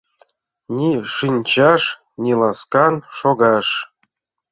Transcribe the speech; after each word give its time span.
Ни 0.75 0.89
шинчаш, 1.15 1.83
ни 2.21 2.31
ласкан 2.39 2.95
шогаш. 3.17 3.67